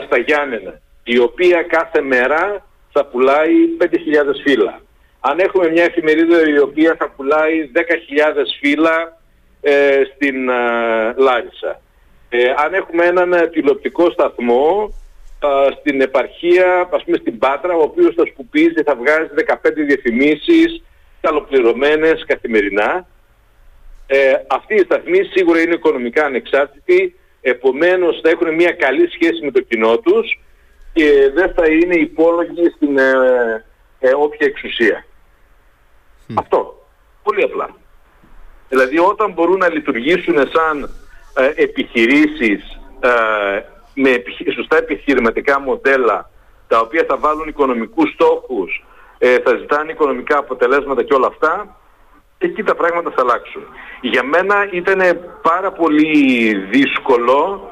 [0.06, 3.86] στα Γιάννενα η οποία κάθε μέρα θα πουλάει 5.000
[4.44, 4.82] φύλλα
[5.26, 7.80] αν έχουμε μια εφημερίδα η οποία θα πουλάει 10.000
[8.60, 9.20] φύλλα
[9.60, 11.80] ε, στην ε, Λάρισα.
[12.28, 14.94] Ε, αν έχουμε έναν ε, τηλεοπτικό σταθμό
[15.78, 20.82] στην επαρχία, ας πούμε στην Πάτρα, ο οποίος θα σκουπίζει, θα βγάζει 15 διαφημίσεις
[21.20, 23.06] καλοπληρωμένες καθημερινά.
[24.06, 29.50] Ε, αυτοί οι σταθμοί σίγουρα είναι οικονομικά ανεξάρτητοι, επομένως θα έχουν μια καλή σχέση με
[29.50, 30.40] το κοινό τους
[30.92, 32.98] και δεν θα είναι υπόλογοι στην
[34.16, 35.04] όποια εξουσία.
[36.34, 36.86] Αυτό.
[37.22, 37.76] Πολύ απλά.
[38.68, 40.90] Δηλαδή όταν μπορούν να λειτουργήσουν σαν
[41.36, 43.62] ε, επιχειρήσεις ε,
[43.94, 44.22] με
[44.54, 46.30] σωστά επιχειρηματικά μοντέλα
[46.68, 48.84] τα οποία θα βάλουν οικονομικούς στόχους,
[49.18, 51.76] ε, θα ζητάνε οικονομικά αποτελέσματα και όλα αυτά,
[52.38, 53.62] εκεί τα πράγματα θα αλλάξουν.
[54.00, 55.00] Για μένα ήταν
[55.42, 57.70] πάρα πολύ δύσκολο,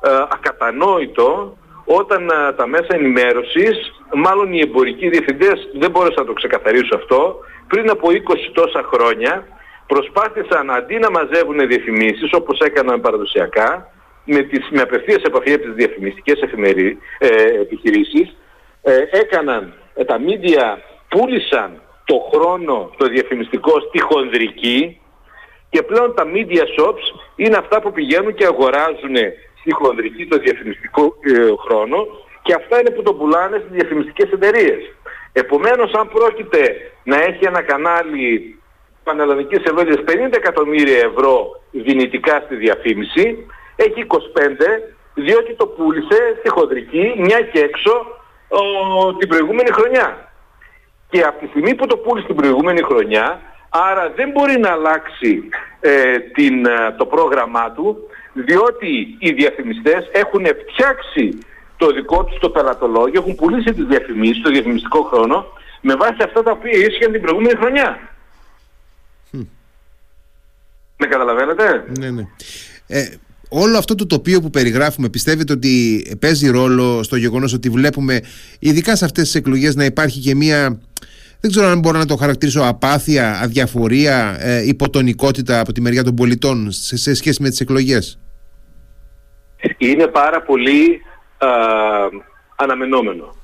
[0.00, 6.32] ε, ακατανόητο, όταν ε, τα μέσα ενημέρωσης, μάλλον οι εμπορικοί διευθυντές, δεν μπόρεσα να το
[6.32, 9.46] ξεκαθαρίσω αυτό, πριν από 20 τόσα χρόνια
[9.86, 13.92] προσπάθησαν αντί να μαζεύουν διαφημίσεις όπως έκαναν παραδοσιακά,
[14.34, 18.36] με, τις, με απευθείας επαφή από τις διαφημιστικές εφημερί, ε, επιχειρήσεις,
[18.82, 25.00] ε, έκαναν, ε, τα μίντια πούλησαν το χρόνο το διαφημιστικό στη χονδρική
[25.70, 27.04] και πλέον τα media shops
[27.36, 29.16] είναι αυτά που πηγαίνουν και αγοράζουν
[29.60, 31.32] στη χονδρική το διαφημιστικό ε,
[31.64, 32.06] χρόνο
[32.42, 34.80] και αυτά είναι που το πουλάνε στις διαφημιστικές εταιρείες.
[35.32, 36.62] Επομένως αν πρόκειται
[37.04, 38.58] να έχει ένα κανάλι
[39.04, 43.46] πανελλαδικής ευέλειας 50 εκατομμύρια ευρώ δυνητικά στη διαφήμιση,
[43.84, 44.16] έχει 25
[45.14, 47.92] διότι το πούλησε στη χοντρική μια και έξω
[48.48, 48.62] ο,
[49.14, 50.32] την προηγούμενη χρονιά.
[51.10, 55.48] Και από τη στιγμή που το πούλησε την προηγούμενη χρονιά, άρα δεν μπορεί να αλλάξει
[55.80, 57.96] ε, την, ε, το πρόγραμμά του,
[58.32, 61.38] διότι οι διαφημιστές έχουν φτιάξει
[61.76, 65.46] το δικό τους το πελατολόγιο, έχουν πουλήσει τις διαφημίσεις, το διαφημιστικό χρόνο,
[65.80, 67.98] με βάση αυτά τα οποία ίσχυαν την προηγούμενη χρονιά.
[70.96, 72.22] Με καταλαβαίνετε; Ναι, ναι.
[72.86, 73.08] Ε,
[73.50, 78.20] όλο αυτό το τοπίο που περιγράφουμε πιστεύετε ότι παίζει ρόλο στο γεγονός ότι βλέπουμε
[78.58, 80.78] ειδικά σε αυτές τις εκλογές να υπάρχει και μία
[81.40, 86.14] δεν ξέρω αν μπορώ να το χαρακτηρίσω απάθεια, αδιαφορία, ε, υποτονικότητα από τη μεριά των
[86.14, 88.18] πολιτών σε, σχέση με τις εκλογές;
[89.78, 91.00] Είναι πάρα πολύ
[91.38, 91.48] α,
[92.56, 93.34] αναμενόμενο.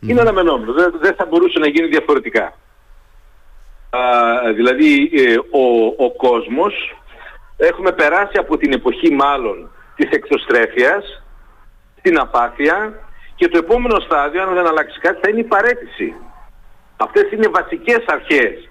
[0.00, 0.72] Είναι αναμενόμενο.
[0.72, 2.58] Δεν, δεν θα μπορούσε να γίνει διαφορετικά.
[3.90, 4.00] Α,
[4.54, 6.74] δηλαδή ε, ο, ο κόσμος
[7.56, 11.22] έχουμε περάσει από την εποχή μάλλον της εξωστρέφειας
[11.98, 13.00] στην απάθεια
[13.34, 16.14] και το επόμενο στάδιο αν δεν αλλάξει κάτι θα είναι η παρέτηση.
[16.96, 18.68] Αυτές είναι βασικές αρχές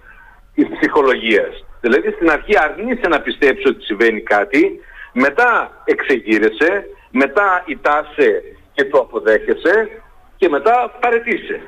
[0.55, 1.65] της ψυχολογίας.
[1.81, 4.79] Δηλαδή στην αρχή αρνείσαι να πιστέψεις ότι συμβαίνει κάτι,
[5.13, 8.43] μετά εξεγείρεσαι, μετά ητάσαι
[8.73, 9.89] και το αποδέχεσαι
[10.37, 11.61] και μετά παρετήσαι.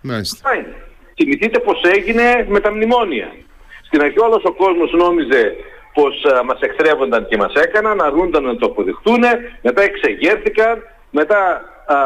[0.00, 0.50] Μάλιστα.
[1.14, 3.32] Θυμηθείτε πως έγινε με τα μνημόνια.
[3.86, 5.56] Στην αρχή όλος ο κόσμος νόμιζε
[5.94, 9.22] πως α, μας εχθρεύονταν και μας έκαναν, αρνούνταν να το αποδεχτούν,
[9.62, 11.96] μετά εξεγέρθηκαν, μετά α,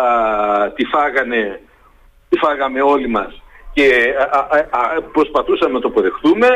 [0.73, 1.61] τη, φάγανε,
[2.29, 4.15] τη φάγαμε όλοι μας και
[4.71, 6.49] α, προσπαθούσαμε να το αποδεχτούμε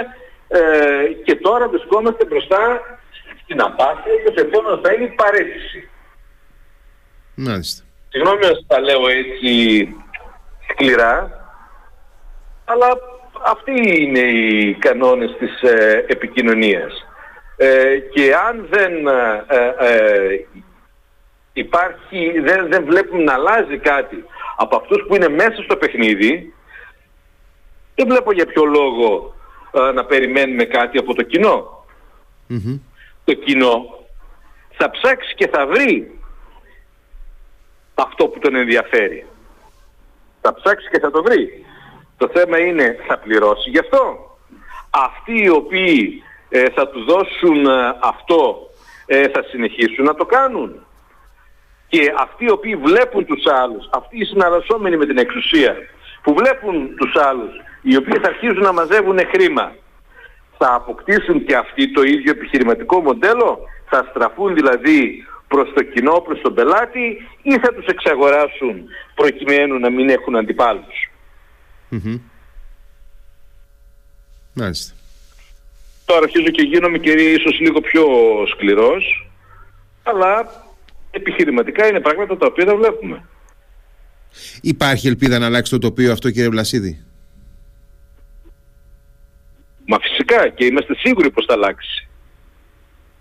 [0.48, 2.80] ε, και τώρα βρισκόμαστε μπροστά
[3.42, 5.88] στην απάθεια και το επόμενο θα είναι η παρέτηση.
[7.34, 7.84] Μάλιστα.
[8.08, 9.88] Συγγνώμη αν τα λέω έτσι
[10.70, 11.40] σκληρά,
[12.64, 12.88] αλλά
[13.44, 17.06] αυτοί είναι οι κανόνες της ε, επικοινωνίας.
[17.64, 20.46] Ε, και αν δεν ε, ε,
[21.52, 24.24] υπάρχει, δεν, δεν βλέπουμε να αλλάζει κάτι
[24.56, 26.54] από αυτούς που είναι μέσα στο παιχνίδι,
[27.94, 29.34] δεν βλέπω για ποιο λόγο
[29.94, 31.84] να περιμένουμε κάτι από το κοινο
[33.24, 34.04] Το κοινό
[34.70, 36.18] θα ψάξει και θα βρει
[37.94, 39.26] αυτό που τον ενδιαφέρει.
[40.40, 41.64] Θα ψάξει και θα το βρει.
[42.16, 44.36] Το θέμα είναι θα πληρώσει γι' αυτό.
[44.90, 46.22] Αυτοί οι οποίοι
[46.54, 48.70] ε, θα τους δώσουν ε, αυτό
[49.06, 50.86] ε, θα συνεχίσουν να το κάνουν.
[51.88, 55.76] Και αυτοί οι οποίοι βλέπουν τους άλλους, αυτοί οι συναλλασσόμενοι με την εξουσία,
[56.22, 59.74] που βλέπουν τους άλλους, οι οποίοι θα αρχίζουν να μαζεύουν χρήμα,
[60.58, 66.40] θα αποκτήσουν και αυτοί το ίδιο επιχειρηματικό μοντέλο, θα στραφούν δηλαδή προς το κοινό, προς
[66.40, 68.84] τον πελάτη ή θα τους εξαγοράσουν
[69.14, 71.10] προκειμένου να μην έχουν αντιπάλους.
[71.90, 72.20] Mm-hmm.
[74.52, 75.01] Μάλιστα.
[76.12, 78.04] Τώρα αρχίζω και γίνομαι και ίσως λίγο πιο
[78.54, 79.30] σκληρός,
[80.02, 80.50] αλλά
[81.10, 83.24] επιχειρηματικά είναι πράγματα τα οποία τα βλέπουμε.
[84.62, 87.04] Υπάρχει ελπίδα να αλλάξει το τοπίο αυτό κύριε Βλασίδη;
[89.86, 92.08] Μα φυσικά και είμαστε σίγουροι πως θα αλλάξει.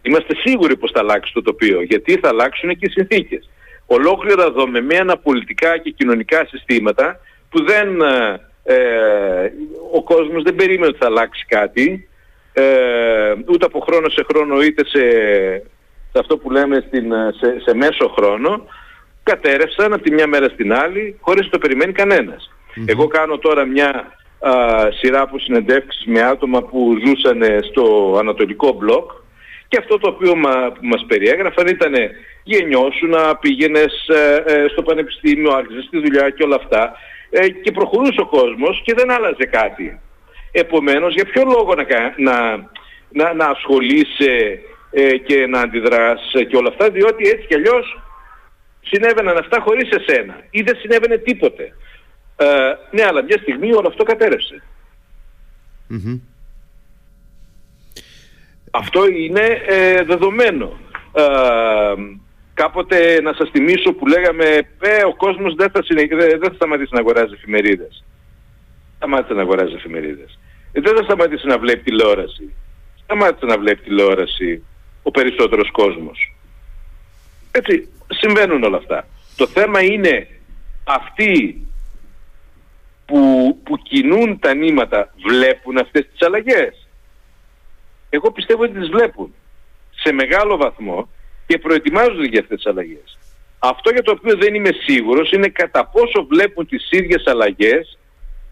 [0.02, 3.50] Είμαστε σίγουροι πως θα αλλάξει το τοπίο, γιατί θα αλλάξουν και οι συνθήκες.
[3.86, 9.52] Ολόκληρα δομεμένα πολιτικά και κοινωνικά συστήματα που δεν, ε, ε
[9.92, 12.06] ο κόσμος δεν περίμενε ότι θα αλλάξει κάτι
[12.54, 15.00] ε, ούτε από χρόνο σε χρόνο είτε σε,
[16.12, 18.66] σε αυτό που λέμε στην, σε, σε μέσο χρόνο
[19.24, 21.94] κατέρευσαν από τη μια μέρα στην άλλη χωρίς να το περιμένει
[22.86, 24.52] Εγώ κάνω τώρα μια α,
[24.92, 29.12] σειρά από συνεντεύξεις με άτομα που ζούσαν στο ανατολικό μπλοκ
[29.72, 31.94] και αυτό το οποίο μα, που μας περιέγραφαν ήταν
[32.44, 36.92] γεννιώσου να πήγαινες ε, ε, στο πανεπιστήμιο, άρχισες τη δουλειά και όλα αυτά
[37.30, 40.00] ε, και προχωρούσε ο κόσμος και δεν άλλαζε κάτι.
[40.52, 41.86] Επομένως, για ποιο λόγο να,
[42.18, 42.56] να,
[43.10, 44.60] να, να ασχολείσαι
[44.92, 48.02] ε, και να αντιδράς και όλα αυτά διότι έτσι κι αλλιώς
[48.82, 51.76] συνέβαιναν αυτά χωρίς εσένα ή δεν συνέβαινε τίποτε.
[52.36, 52.46] Ε,
[52.92, 54.64] ναι, αλλά μια στιγμή όλο αυτό κατέρευσε.
[58.72, 60.80] Αυτό είναι ε, δεδομένο.
[61.14, 61.24] Ε,
[62.54, 64.46] κάποτε να σας θυμίσω που λέγαμε
[64.80, 66.08] ε, ο κόσμος δεν θα, συνε...
[66.16, 68.04] δεν θα σταματήσει να αγοράζει εφημερίδες.
[69.02, 70.40] Σταμάτησε να αγοράζει εφημερίδες.
[70.72, 72.54] Ε, δεν θα σταματήσει να βλέπει τηλεόραση.
[73.04, 74.64] Σταμάτησε να βλέπει τηλεόραση
[75.04, 76.36] ο περισσότερος κόσμος.
[77.52, 79.08] Έτσι, συμβαίνουν όλα αυτά.
[79.36, 80.28] Το θέμα είναι
[80.84, 81.66] αυτοί
[83.06, 86.88] που, που κινούν τα νήματα βλέπουν αυτές τις αλλαγές.
[88.10, 89.34] Εγώ πιστεύω ότι τις βλέπουν
[89.96, 91.10] σε μεγάλο βαθμό
[91.46, 93.18] και προετοιμάζονται για αυτές τις αλλαγές.
[93.60, 97.98] Αυτό για το οποίο δεν είμαι σίγουρος είναι κατά πόσο βλέπουν τις ίδιες αλλαγές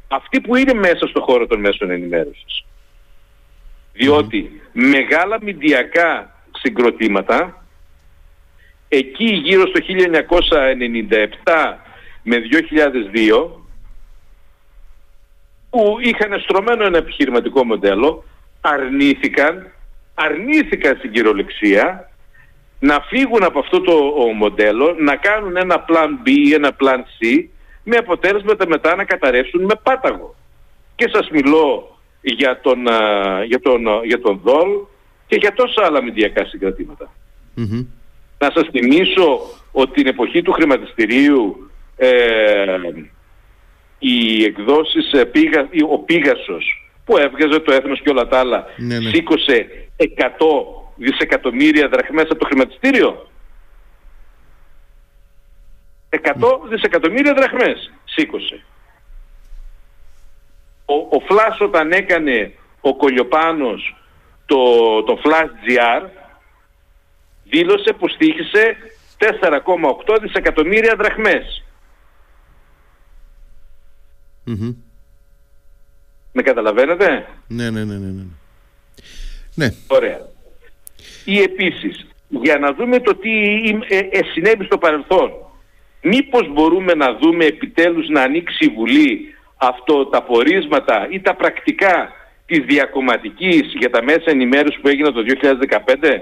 [0.10, 2.66] αυτοί που είναι μέσα στο χώρο των μέσων ενημέρωσης.
[3.94, 7.66] Διότι μεγάλα μηντιακά συγκροτήματα
[8.88, 9.80] εκεί γύρω στο
[11.46, 11.78] 1997
[12.24, 12.38] με
[13.16, 13.50] 2002
[15.70, 18.24] που είχαν στρωμένο ένα επιχειρηματικό μοντέλο
[18.62, 19.72] αρνήθηκαν,
[20.14, 22.10] αρνήθηκαν στην κυριολεξία
[22.80, 23.94] να φύγουν από αυτό το
[24.36, 27.46] μοντέλο, να κάνουν ένα plan B ή ένα plan C
[27.84, 30.36] με αποτέλεσμα τα μετά να καταρρεύσουν με πάταγο.
[30.96, 32.78] Και σας μιλώ για τον,
[33.46, 34.70] για τον, για τον ΔΟΛ
[35.28, 36.46] και για τόσα άλλα μηντιακά
[38.38, 39.40] Να σας θυμίσω
[39.72, 42.78] ότι την εποχή του χρηματιστηρίου ε,
[44.00, 45.30] οι εκδόσεις, ε,
[45.90, 49.10] ο Πίγασος που έβγαζε το έθνος και όλα τα άλλα ναι, ναι.
[49.10, 50.04] σήκωσε 100
[50.96, 53.29] δισεκατομμύρια δραχμές από το χρηματιστήριο.
[56.10, 56.20] 100
[56.70, 58.64] δισεκατομμύρια δραχμές σήκωσε.
[60.86, 63.96] Ο, ο Φλάς όταν έκανε ο Κολιοπάνος
[64.46, 64.58] το,
[65.04, 66.10] το Flash GR
[67.44, 68.78] δήλωσε που στήχησε
[69.18, 71.64] 4,8 δισεκατομμύρια δραχμές.
[76.32, 78.24] Με καταλαβαίνετε; Ναι, ναι, ναι, ναι, ναι.
[79.56, 79.74] Ναι.
[79.88, 80.28] Ωραία.
[81.26, 83.32] Ή επίσης, για να δούμε το τι
[83.88, 85.32] ε, ε, συνέβη στο παρελθόν.
[86.02, 92.12] Μήπως μπορούμε να δούμε επιτέλους να ανοίξει η Βουλή αυτό τα πορίσματα ή τα πρακτικά
[92.46, 96.22] της διακομματικής για τα μέσα ενημέρωσης που έγινε το 2015.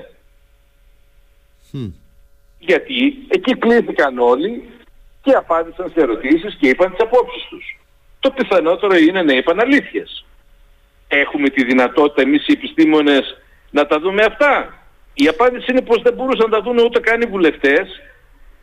[2.60, 4.64] Γιατί εκεί κλείθηκαν όλοι
[5.22, 7.78] και απάντησαν σε ερωτήσεις και είπαν τις απόψεις τους
[8.20, 10.26] το πιθανότερο είναι να είπαν αλήθειες.
[11.08, 13.38] Έχουμε τη δυνατότητα εμείς οι επιστήμονες
[13.72, 14.74] να τα δούμε αυτά.
[15.14, 18.02] Η απάντηση είναι πως δεν μπορούσαν να τα δουν ούτε καν οι βουλευτές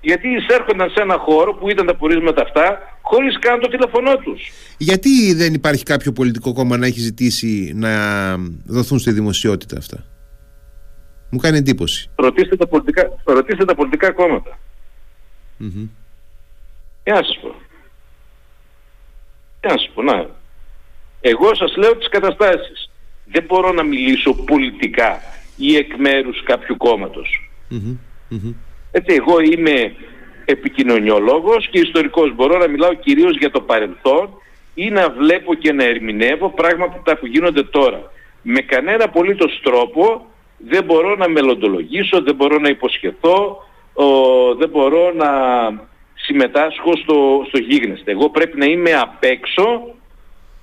[0.04, 4.42] γιατί εισέρχονταν σε ένα χώρο που ήταν τα πορίσματα αυτά χωρίς καν το τηλεφωνό τους.
[4.78, 7.90] Γιατί δεν υπάρχει κάποιο πολιτικό κόμμα να έχει ζητήσει να
[8.66, 10.04] δοθούν στη δημοσιότητα αυτά;
[11.30, 12.10] Μου κάνει εντύπωση.
[12.14, 14.58] Ρωτήστε τα πολιτικά, ρωτήστε τα πολιτικά κόμματα.
[15.60, 15.88] Mm-hmm.
[17.04, 17.54] Για να σας πω;
[19.60, 20.26] Τι να σου πω, να.
[21.20, 22.90] Εγώ σας λέω τις καταστάσεις.
[23.32, 25.20] Δεν μπορώ να μιλήσω πολιτικά
[25.56, 26.76] ή εκ μέρους κάποιου
[28.96, 29.94] Έτσι, εγώ είμαι
[30.44, 32.34] επικοινωνιολόγος και ιστορικός.
[32.34, 34.28] Μπορώ να μιλάω κυρίως για το παρελθόν
[34.74, 38.10] ή να βλέπω και να ερμηνεύω πράγματα που γίνονται τώρα.
[38.42, 40.26] Με κανένα απολύτως τρόπο
[40.56, 43.62] δεν μπορώ να μελλοντολογήσω, δεν μπορώ να υποσχεθώ,
[44.58, 45.30] δεν μπορώ να
[46.14, 48.10] συμμετάσχω στο, στο γίγνεσθε.
[48.10, 49.94] Εγώ πρέπει να είμαι απ' έξω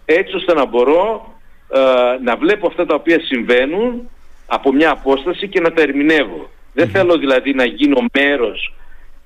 [0.06, 1.36] έτσι ώστε να μπορώ
[1.74, 1.80] ε,
[2.24, 4.10] να βλέπω αυτά τα οποία συμβαίνουν
[4.48, 6.50] από μια απόσταση και να τα ερμηνεύω.
[6.74, 8.74] Δεν θέλω δηλαδή να γίνω μέρος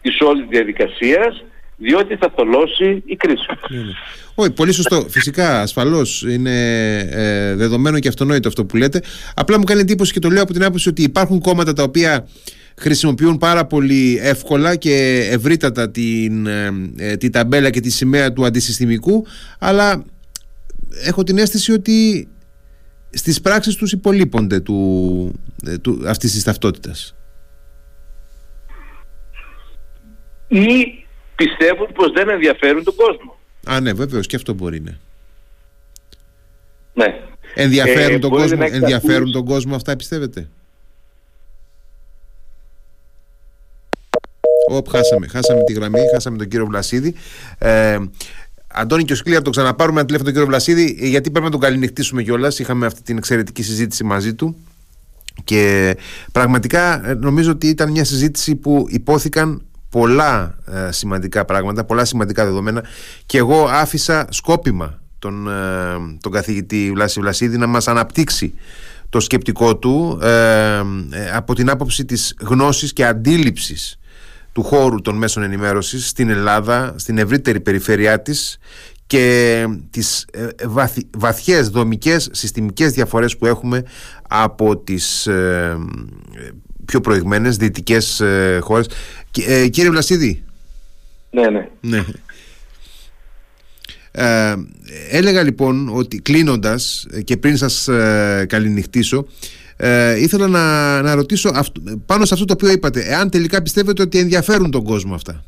[0.01, 1.43] της όλης διαδικασίας
[1.77, 3.45] διότι θα θολώσει η κρίση.
[3.69, 3.91] Ναι, ναι.
[4.36, 5.05] Όχι, πολύ σωστό.
[5.10, 9.01] Φυσικά, ασφαλώς είναι ε, δεδομένο και αυτονόητο αυτό που λέτε.
[9.36, 12.27] Απλά μου κάνει εντύπωση και το λέω από την άποψη ότι υπάρχουν κόμματα τα οποία
[12.77, 18.45] χρησιμοποιούν πάρα πολύ εύκολα και ευρύτατα την, ε, ε, την ταμπέλα και τη σημαία του
[18.45, 19.25] αντισυστημικού
[19.60, 20.03] αλλά
[21.03, 22.27] έχω την αίσθηση ότι
[23.10, 25.31] στις πράξεις τους υπολείπονται του,
[25.65, 27.15] ε, του, αυτής της ταυτότητας.
[30.47, 31.05] Ή
[31.36, 33.38] πιστεύουν πως δεν ενδιαφέρουν τον κόσμο.
[33.65, 34.97] Α, ναι, βέβαιως και αυτό μπορεί, ναι.
[36.93, 37.19] ναι.
[37.55, 40.49] Ενδιαφέρουν, τον, κόσμο, ενδιαφέρουν τον κόσμο αυτά πιστεύετε;
[44.67, 47.15] Οπ, χάσαμε, χάσαμε τη γραμμή, χάσαμε τον κύριο Βλασίδη.
[47.58, 47.97] Ε,
[48.67, 51.51] Αντώνη και ο Σκλία, το ξαναπάρουμε ένα τηλέφωνο τον κύριο Βλασίδη, ε, γιατί πρέπει να
[51.51, 52.60] τον καληνυχτήσουμε κιόλας.
[52.60, 54.55] Είχαμε αυτή την εξαιρετική συζήτηση μαζί του.
[55.43, 55.95] Και
[56.31, 62.45] πραγματικά ε, νομίζω ότι ήταν μια συζήτηση που υπόθηκαν πολλά ε, σημαντικά πράγματα, πολλά σημαντικά
[62.45, 62.84] δεδομένα
[63.25, 65.49] και εγώ άφησα σκόπιμα τον,
[66.21, 68.53] τον καθηγητή Βλάση Βλασίδη να μας αναπτύξει
[69.10, 70.81] το σκεπτικό του ε,
[71.34, 73.99] από την άποψη της γνώσης και αντίληψης
[74.51, 78.58] του χώρου των μέσων ενημέρωσης στην Ελλάδα, στην ευρύτερη περιφέρειά της
[79.08, 83.84] και τις ε, βαθι, βαθιές δομικές συστημικές διαφορές που έχουμε
[84.29, 85.77] από τις ε,
[86.86, 88.89] πιο προηγμένες δυτικές ε, χώρες.
[89.47, 90.43] Ε, κύριε Βλασίδη.
[91.31, 91.69] Ναι, ναι.
[91.81, 92.03] ναι.
[94.11, 94.55] Ε,
[95.09, 99.27] έλεγα λοιπόν ότι κλείνοντας και πριν σας ε, καληνυχτήσω
[99.77, 101.51] ε, ήθελα να, να ρωτήσω
[102.05, 105.43] πάνω σε αυτό το οποίο είπατε εάν τελικά πιστεύετε ότι ενδιαφέρουν τον κόσμο αυτά;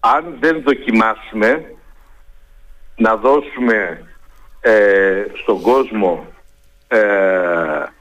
[0.00, 1.64] Αν δεν δοκιμάσουμε
[2.96, 4.06] να δώσουμε
[4.60, 6.26] ε, στον κόσμο
[6.88, 6.98] ε,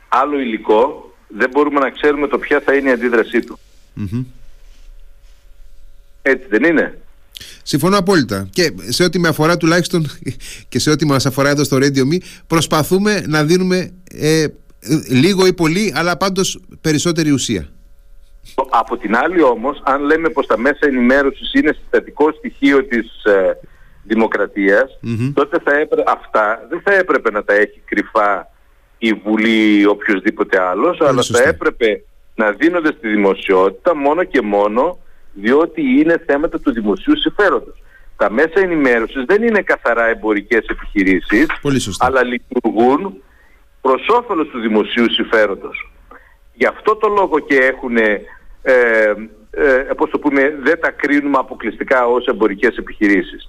[0.09, 3.59] άλλο υλικό δεν μπορούμε να ξέρουμε το ποια θα είναι η αντίδρασή του.
[6.21, 6.97] Έτσι δεν είναι;
[7.63, 8.47] Συμφωνώ απόλυτα.
[8.51, 10.05] Και σε ό,τι με αφορά τουλάχιστον
[10.69, 14.45] και σε ό,τι μας αφορά εδώ στο Radio Me προσπαθούμε να δίνουμε ε,
[15.09, 17.69] λίγο ή πολύ αλλά πάντως περισσότερη ουσία.
[18.69, 23.57] Από την άλλη όμως αν λέμε πως τα μέσα ενημέρωσης είναι συστατικό στοιχείο της ε,
[24.03, 24.99] δημοκρατιας
[25.33, 25.71] τότε θα
[26.07, 28.47] αυτά δεν θα έπρεπε να τα έχει κρυφά
[28.97, 32.03] η Βουλή ή οποιοδήποτε άλλος αλλά θα έπρεπε
[32.39, 34.97] να δίνονται στη δημοσιότητα μόνο και μόνο
[35.33, 37.83] διότι είναι θέματα του δημοσίου συμφέροντος.
[38.17, 41.47] Τα μέσα ενημέρωσης δεν είναι καθαρά εμπορικές επιχειρήσεις,
[41.97, 43.23] αλλά λειτουργούν
[43.81, 45.91] προς όφελος του δημοσίου συμφέροντος.
[46.53, 48.25] Γι' αυτό το λόγο και έχουν, ε,
[49.51, 53.47] ε, πώς το πούμε, δεν τα κρίνουμε αποκλειστικά ως εμπορικές επιχειρήσεις.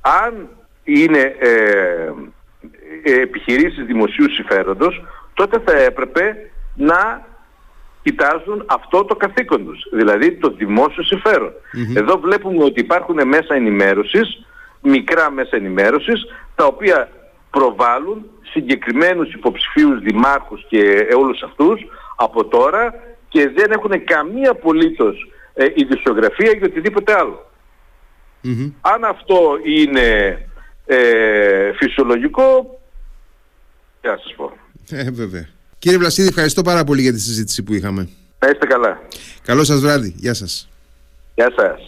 [0.00, 0.48] Αν
[0.84, 2.12] είναι ε,
[3.02, 7.30] ε επιχειρήσεις δημοσίου συμφέροντος, τότε θα έπρεπε να
[8.02, 11.04] κοιτάζουν αυτό το καθήκον τους, δηλαδή το δημόσιο
[11.96, 14.46] Εδώ βλέπουμε ότι υπάρχουν μέσα ενημέρωσης,
[14.80, 17.08] μικρά μέσα ενημέρωσης, τα οποία
[17.50, 21.80] προβάλλουν συγκεκριμένους υποψηφίους δημάρχους και όλους αυτούς
[22.16, 22.94] από τώρα
[23.28, 27.12] και δεν έχουν καμία απολύτως ε, ειδησιογραφία για οτιδήποτε
[28.80, 30.38] Αν αυτό είναι
[30.86, 32.78] ε, φυσιολογικό,
[34.00, 34.52] τι να σας πω.
[34.90, 35.48] Ε, βέβαια.
[35.82, 38.08] Κύριε Βλασίδη, ευχαριστώ πάρα πολύ για τη συζήτηση που είχαμε.
[38.38, 39.00] Να είστε καλά.
[39.42, 40.14] Καλό σας βράδυ.
[40.16, 40.68] Γεια σας.
[41.34, 41.82] Γεια σας.